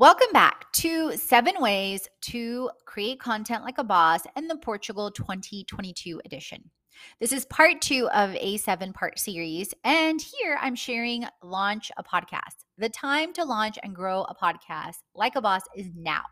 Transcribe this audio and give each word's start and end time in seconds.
Welcome 0.00 0.28
back 0.32 0.70
to 0.74 1.16
Seven 1.16 1.54
Ways 1.58 2.08
to 2.20 2.70
Create 2.84 3.18
Content 3.18 3.64
Like 3.64 3.78
a 3.78 3.82
Boss 3.82 4.20
and 4.36 4.48
the 4.48 4.56
Portugal 4.56 5.10
2022 5.10 6.20
edition. 6.24 6.70
This 7.18 7.32
is 7.32 7.44
part 7.46 7.80
two 7.80 8.08
of 8.10 8.32
a 8.36 8.58
seven 8.58 8.92
part 8.92 9.18
series. 9.18 9.74
And 9.82 10.22
here 10.22 10.56
I'm 10.60 10.76
sharing 10.76 11.24
Launch 11.42 11.90
a 11.96 12.04
Podcast. 12.04 12.62
The 12.76 12.88
time 12.88 13.32
to 13.32 13.44
launch 13.44 13.76
and 13.82 13.92
grow 13.92 14.22
a 14.22 14.36
podcast 14.36 14.98
like 15.16 15.34
a 15.34 15.40
boss 15.40 15.62
is 15.74 15.88
now. 15.96 16.22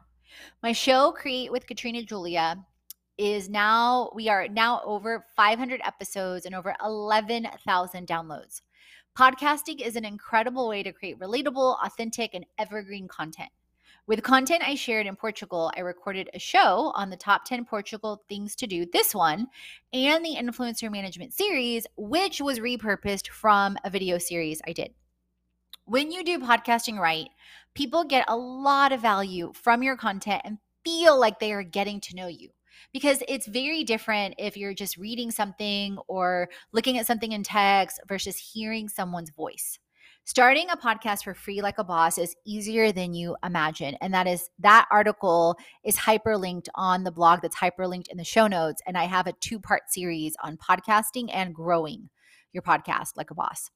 My 0.63 0.71
show, 0.71 1.11
Create 1.11 1.51
with 1.51 1.67
Katrina 1.67 2.05
Julia, 2.05 2.65
is 3.19 3.49
now, 3.49 4.13
we 4.15 4.29
are 4.29 4.47
now 4.47 4.81
over 4.85 5.27
500 5.35 5.81
episodes 5.85 6.47
and 6.47 6.55
over 6.55 6.77
11,000 6.85 8.07
downloads. 8.07 8.61
Podcasting 9.17 9.81
is 9.81 9.97
an 9.97 10.05
incredible 10.05 10.69
way 10.69 10.83
to 10.83 10.93
create 10.93 11.19
relatable, 11.19 11.79
authentic, 11.83 12.35
and 12.35 12.45
evergreen 12.59 13.09
content. 13.09 13.49
With 14.07 14.23
content 14.23 14.63
I 14.63 14.75
shared 14.75 15.07
in 15.07 15.17
Portugal, 15.17 15.73
I 15.75 15.81
recorded 15.81 16.29
a 16.35 16.39
show 16.39 16.93
on 16.95 17.09
the 17.09 17.17
top 17.17 17.47
10 17.47 17.65
Portugal 17.65 18.23
things 18.29 18.55
to 18.57 18.67
do, 18.67 18.85
this 18.93 19.15
one, 19.15 19.47
and 19.95 20.23
the 20.23 20.37
influencer 20.37 20.93
management 20.93 21.33
series, 21.33 21.87
which 21.97 22.43
was 22.43 22.59
repurposed 22.59 23.29
from 23.29 23.79
a 23.85 23.89
video 23.89 24.19
series 24.19 24.61
I 24.69 24.75
did. 24.75 24.93
When 25.87 26.11
you 26.13 26.23
do 26.23 26.39
podcasting 26.39 26.99
right, 26.99 27.29
people 27.73 28.05
get 28.05 28.27
a 28.29 28.37
lot 28.37 28.93
of 28.93 29.01
value 29.01 29.51
from 29.55 29.83
your 29.83 29.97
content 29.97 30.43
and 30.45 30.59
feel 30.85 31.19
like 31.19 31.41
they 31.41 31.55
are 31.55 31.63
getting 31.63 32.03
to 32.03 32.17
know 32.17 32.27
you 32.27 32.51
because 32.93 33.23
it's 33.29 33.47
very 33.47 33.85
different 33.85 34.35
if 34.39 34.57
you're 34.57 34.75
just 34.75 34.97
reading 34.97 35.31
something 35.31 35.99
or 36.09 36.49
looking 36.73 36.99
at 36.99 37.07
something 37.07 37.33
in 37.33 37.43
text 37.43 38.01
versus 38.09 38.37
hearing 38.37 38.89
someone's 38.89 39.31
voice. 39.31 39.79
Starting 40.25 40.69
a 40.71 40.77
podcast 40.77 41.23
for 41.23 41.35
free 41.35 41.63
like 41.63 41.79
a 41.79 41.85
boss 41.85 42.19
is 42.19 42.35
easier 42.45 42.91
than 42.91 43.15
you 43.15 43.37
imagine. 43.45 43.97
And 44.01 44.13
that 44.13 44.27
is 44.27 44.51
that 44.59 44.89
article 44.91 45.57
is 45.85 45.97
hyperlinked 45.97 46.67
on 46.75 47.05
the 47.05 47.13
blog 47.13 47.43
that's 47.43 47.55
hyperlinked 47.55 48.09
in 48.09 48.17
the 48.17 48.25
show 48.25 48.49
notes. 48.49 48.83
And 48.89 48.99
I 48.99 49.05
have 49.05 49.29
a 49.29 49.35
two 49.35 49.61
part 49.61 49.83
series 49.89 50.35
on 50.43 50.57
podcasting 50.57 51.31
and 51.33 51.55
growing 51.55 52.11
your 52.53 52.65
podcast 52.65 53.11
like 53.17 53.31
a 53.31 53.35
boss. 53.35 53.71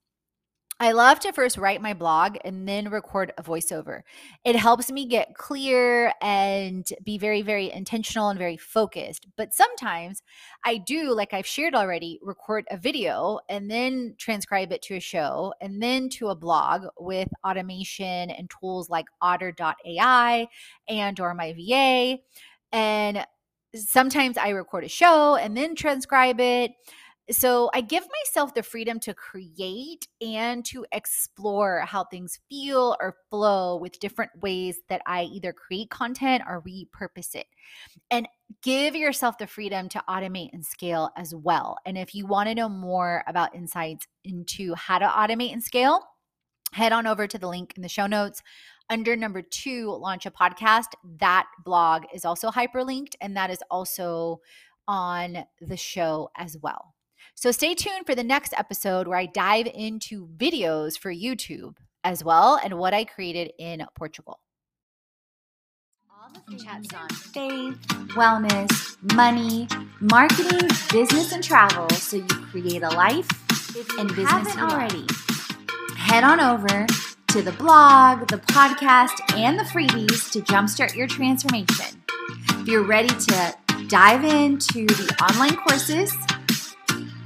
I 0.82 0.92
love 0.92 1.20
to 1.20 1.32
first 1.34 1.58
write 1.58 1.82
my 1.82 1.92
blog 1.92 2.38
and 2.42 2.66
then 2.66 2.88
record 2.88 3.34
a 3.36 3.42
voiceover. 3.42 4.00
It 4.46 4.56
helps 4.56 4.90
me 4.90 5.04
get 5.04 5.34
clear 5.34 6.14
and 6.22 6.88
be 7.04 7.18
very, 7.18 7.42
very 7.42 7.70
intentional 7.70 8.30
and 8.30 8.38
very 8.38 8.56
focused. 8.56 9.26
But 9.36 9.52
sometimes 9.52 10.22
I 10.64 10.78
do, 10.78 11.14
like 11.14 11.34
I've 11.34 11.46
shared 11.46 11.74
already, 11.74 12.18
record 12.22 12.64
a 12.70 12.78
video 12.78 13.40
and 13.50 13.70
then 13.70 14.14
transcribe 14.16 14.72
it 14.72 14.80
to 14.84 14.96
a 14.96 15.00
show 15.00 15.52
and 15.60 15.82
then 15.82 16.08
to 16.10 16.28
a 16.28 16.34
blog 16.34 16.86
with 16.98 17.28
automation 17.44 18.30
and 18.30 18.48
tools 18.48 18.88
like 18.88 19.04
otter.ai 19.20 20.48
and 20.88 21.20
or 21.20 21.34
my 21.34 21.52
VA. 21.52 22.20
And 22.72 23.26
sometimes 23.74 24.38
I 24.38 24.48
record 24.48 24.84
a 24.84 24.88
show 24.88 25.36
and 25.36 25.54
then 25.54 25.74
transcribe 25.74 26.40
it 26.40 26.72
so 27.30 27.70
I 27.72 27.80
give 27.80 28.04
myself 28.24 28.54
the 28.54 28.62
freedom 28.62 28.98
to 29.00 29.14
create 29.14 30.08
and 30.20 30.64
to 30.66 30.84
explore 30.92 31.80
how 31.80 32.04
things 32.04 32.40
feel 32.48 32.96
or 33.00 33.16
flow 33.30 33.76
with 33.76 34.00
different 34.00 34.30
ways 34.40 34.80
that 34.88 35.02
I 35.06 35.24
either 35.24 35.52
create 35.52 35.90
content 35.90 36.42
or 36.48 36.62
repurpose 36.62 37.34
it. 37.34 37.46
And 38.10 38.28
give 38.62 38.96
yourself 38.96 39.38
the 39.38 39.46
freedom 39.46 39.88
to 39.90 40.02
automate 40.08 40.50
and 40.52 40.64
scale 40.64 41.10
as 41.16 41.34
well. 41.34 41.76
And 41.86 41.96
if 41.96 42.14
you 42.14 42.26
want 42.26 42.48
to 42.48 42.54
know 42.54 42.68
more 42.68 43.22
about 43.26 43.54
insights 43.54 44.06
into 44.24 44.74
how 44.74 44.98
to 44.98 45.06
automate 45.06 45.52
and 45.52 45.62
scale, 45.62 46.02
head 46.72 46.92
on 46.92 47.06
over 47.06 47.26
to 47.26 47.38
the 47.38 47.48
link 47.48 47.74
in 47.76 47.82
the 47.82 47.88
show 47.88 48.06
notes 48.06 48.42
under 48.90 49.14
number 49.14 49.40
two, 49.40 49.96
launch 50.00 50.26
a 50.26 50.30
podcast. 50.32 50.88
That 51.18 51.46
blog 51.64 52.04
is 52.12 52.24
also 52.24 52.50
hyperlinked, 52.50 53.14
and 53.20 53.36
that 53.36 53.50
is 53.50 53.62
also 53.70 54.40
on 54.88 55.44
the 55.60 55.76
show 55.76 56.28
as 56.36 56.58
well. 56.60 56.92
So 57.40 57.50
stay 57.52 57.74
tuned 57.74 58.04
for 58.04 58.14
the 58.14 58.22
next 58.22 58.52
episode 58.58 59.08
where 59.08 59.16
I 59.16 59.24
dive 59.24 59.66
into 59.66 60.28
videos 60.36 60.98
for 60.98 61.10
YouTube 61.10 61.76
as 62.04 62.22
well 62.22 62.60
and 62.62 62.74
what 62.74 62.92
I 62.92 63.06
created 63.06 63.52
in 63.58 63.82
Portugal. 63.96 64.40
All 66.10 66.28
the 66.46 66.62
chats 66.62 66.92
on 66.92 67.08
faith, 67.08 67.78
wellness, 68.14 68.94
money, 69.14 69.68
marketing, 70.00 70.68
business, 70.92 71.32
and 71.32 71.42
travel 71.42 71.88
so 71.88 72.18
you 72.18 72.26
create 72.26 72.82
a 72.82 72.90
life 72.90 73.26
if 73.74 73.88
and 73.98 74.14
business 74.14 74.54
already. 74.58 75.06
Head 75.96 76.24
on 76.24 76.40
over 76.40 76.86
to 77.28 77.40
the 77.40 77.52
blog, 77.52 78.28
the 78.28 78.36
podcast, 78.36 79.14
and 79.34 79.58
the 79.58 79.64
freebies 79.64 80.30
to 80.32 80.40
jumpstart 80.40 80.94
your 80.94 81.06
transformation. 81.06 82.02
If 82.50 82.68
you're 82.68 82.86
ready 82.86 83.08
to 83.08 83.54
dive 83.88 84.24
into 84.24 84.84
the 84.84 85.16
online 85.22 85.56
courses, 85.56 86.14